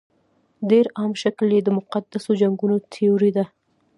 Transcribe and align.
ډېر 0.69 0.85
عام 0.97 1.11
شکل 1.23 1.47
یې 1.55 1.61
د 1.63 1.69
مقدسو 1.77 2.31
جنګونو 2.41 2.75
تیوري 2.93 3.31
ده. 3.37 3.45